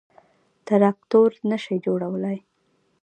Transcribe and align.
تراکتور 0.67 1.31
نه 1.49 1.57
شي 1.63 1.75
جوړولای. 1.85 2.37